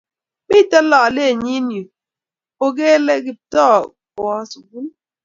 mito 0.49 0.79
lolenyin 0.89 1.67
yu, 1.77 1.83
ukele 2.65 3.13
Kiptooo 3.23 3.79
kuwo 4.11 4.35
sukul 4.51 4.85